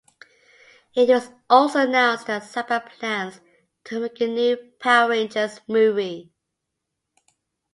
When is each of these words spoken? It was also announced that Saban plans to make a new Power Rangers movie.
It 0.95 1.09
was 1.09 1.29
also 1.47 1.81
announced 1.81 2.25
that 2.25 2.41
Saban 2.41 2.89
plans 2.93 3.39
to 3.83 3.99
make 3.99 4.19
a 4.19 4.25
new 4.25 4.57
Power 4.79 5.09
Rangers 5.11 5.61
movie. 5.67 6.31